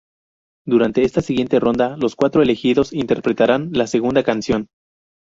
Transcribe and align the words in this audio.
Durante 0.65 1.03
esta 1.03 1.21
siguiente 1.21 1.59
ronda 1.59 1.95
los 1.95 2.15
cuatro 2.15 2.41
elegidos 2.41 2.91
interpretarán 2.91 3.69
la 3.73 3.85
segunda 3.85 4.23
canción. 4.23 4.65